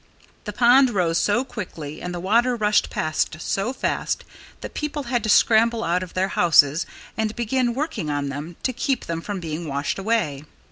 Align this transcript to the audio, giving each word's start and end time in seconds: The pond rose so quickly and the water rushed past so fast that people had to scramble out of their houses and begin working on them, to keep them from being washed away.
The 0.45 0.51
pond 0.53 0.89
rose 0.89 1.19
so 1.19 1.43
quickly 1.45 2.01
and 2.01 2.11
the 2.11 2.19
water 2.19 2.55
rushed 2.55 2.89
past 2.89 3.35
so 3.39 3.71
fast 3.71 4.23
that 4.61 4.73
people 4.73 5.03
had 5.03 5.21
to 5.21 5.29
scramble 5.29 5.83
out 5.83 6.01
of 6.01 6.15
their 6.15 6.29
houses 6.29 6.87
and 7.15 7.35
begin 7.35 7.75
working 7.75 8.09
on 8.09 8.29
them, 8.29 8.55
to 8.63 8.73
keep 8.73 9.05
them 9.05 9.21
from 9.21 9.39
being 9.39 9.67
washed 9.67 9.99
away. 9.99 10.43